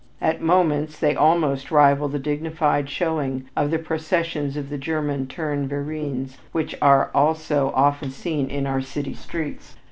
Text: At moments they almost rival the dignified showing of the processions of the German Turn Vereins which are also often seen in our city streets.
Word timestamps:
At 0.19 0.41
moments 0.41 0.97
they 0.97 1.15
almost 1.15 1.69
rival 1.69 2.07
the 2.07 2.17
dignified 2.17 2.89
showing 2.89 3.43
of 3.55 3.69
the 3.69 3.77
processions 3.77 4.57
of 4.57 4.69
the 4.69 4.77
German 4.79 5.27
Turn 5.27 5.67
Vereins 5.69 6.39
which 6.53 6.73
are 6.81 7.11
also 7.13 7.71
often 7.75 8.09
seen 8.09 8.49
in 8.49 8.65
our 8.65 8.81
city 8.81 9.13
streets. 9.13 9.75